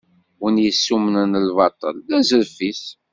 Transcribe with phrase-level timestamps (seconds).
[0.41, 2.83] Win yessummlen lbaṭel, d azref-is.